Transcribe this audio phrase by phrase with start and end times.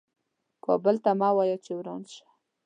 [0.65, 2.25] کابل ته مه وایه چې وران شه.